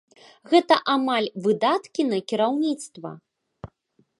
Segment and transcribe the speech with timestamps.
[0.53, 3.13] Гэта амаль выдаткі на кіраўніцтва!